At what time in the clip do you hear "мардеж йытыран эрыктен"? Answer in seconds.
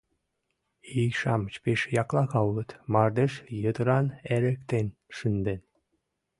2.93-4.87